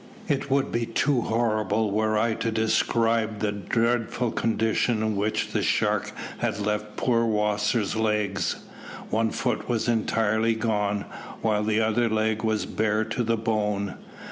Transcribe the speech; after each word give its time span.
It 0.27 0.49
would 0.49 0.71
be 0.71 0.87
too 0.87 1.21
horrible 1.21 1.91
were 1.91 2.17
I 2.17 2.33
to 2.33 2.49
describe 2.49 3.37
the 3.37 3.51
dreadful 3.51 4.31
condition 4.31 5.03
in 5.03 5.15
which 5.15 5.51
the 5.51 5.61
shark 5.61 6.11
had 6.39 6.59
left 6.59 6.97
poor 6.97 7.23
Wasser's 7.23 7.95
legs. 7.95 8.55
One 9.11 9.29
foot 9.29 9.69
was 9.69 9.87
entirely 9.87 10.55
gone, 10.55 11.05
while 11.43 11.61
the 11.63 11.81
other 11.81 12.09
leg 12.09 12.43
was 12.43 12.65
bare 12.65 13.03
to 13.03 13.23
the 13.23 13.37
bone. 13.37 13.97